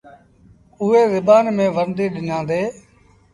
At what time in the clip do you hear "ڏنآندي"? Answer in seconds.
2.13-2.61